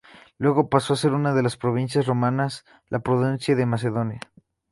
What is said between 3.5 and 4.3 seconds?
de Macedonia.